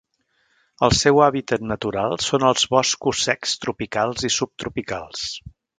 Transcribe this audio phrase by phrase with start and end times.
[0.87, 5.27] El seu hàbitat natural són els boscos secs tropicals i subtropicals.